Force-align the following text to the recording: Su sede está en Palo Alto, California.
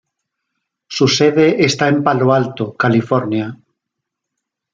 Su 0.87 1.07
sede 1.07 1.63
está 1.63 1.87
en 1.87 2.01
Palo 2.01 2.33
Alto, 2.33 2.73
California. 2.75 3.55